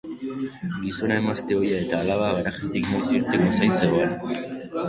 [0.85, 4.21] Gizona emazte ohia eta alaba garajetik noiz irtengo zain zegoen.